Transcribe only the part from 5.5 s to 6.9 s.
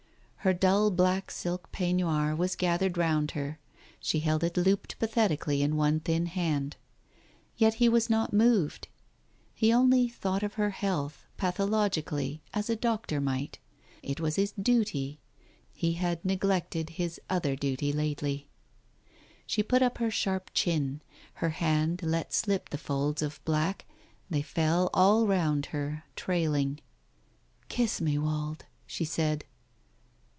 in one thin hand.